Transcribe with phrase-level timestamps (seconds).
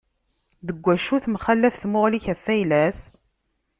[0.67, 2.99] Deg acu temxalaf tmuɣli-k ɣef ayla-s?